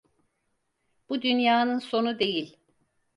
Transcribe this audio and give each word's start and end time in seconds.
Bu 1.09 1.21
dünyanın 1.21 1.79
sonu 1.79 2.19
değil. 2.19 2.57